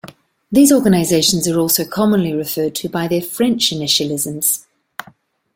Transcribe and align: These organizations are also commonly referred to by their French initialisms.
These 0.51 0.71
organizations 0.71 1.47
are 1.47 1.59
also 1.59 1.85
commonly 1.85 2.33
referred 2.33 2.73
to 2.73 2.89
by 2.89 3.07
their 3.07 3.21
French 3.21 3.69
initialisms. 3.69 4.65